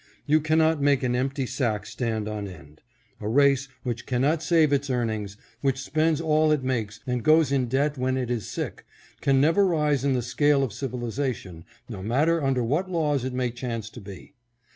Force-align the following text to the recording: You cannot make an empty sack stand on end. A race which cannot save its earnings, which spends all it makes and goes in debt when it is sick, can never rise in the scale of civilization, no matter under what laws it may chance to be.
You 0.25 0.41
cannot 0.41 0.81
make 0.81 1.03
an 1.03 1.15
empty 1.15 1.45
sack 1.45 1.85
stand 1.85 2.27
on 2.27 2.47
end. 2.47 2.81
A 3.19 3.29
race 3.29 3.67
which 3.83 4.07
cannot 4.07 4.41
save 4.41 4.73
its 4.73 4.89
earnings, 4.89 5.37
which 5.61 5.77
spends 5.77 6.19
all 6.19 6.51
it 6.51 6.63
makes 6.63 7.01
and 7.05 7.21
goes 7.23 7.51
in 7.51 7.67
debt 7.67 7.99
when 7.99 8.17
it 8.17 8.31
is 8.31 8.49
sick, 8.49 8.87
can 9.21 9.39
never 9.39 9.63
rise 9.63 10.03
in 10.03 10.13
the 10.13 10.23
scale 10.23 10.63
of 10.63 10.73
civilization, 10.73 11.65
no 11.87 12.01
matter 12.01 12.43
under 12.43 12.63
what 12.63 12.89
laws 12.89 13.23
it 13.23 13.33
may 13.33 13.51
chance 13.51 13.91
to 13.91 14.01
be. 14.01 14.33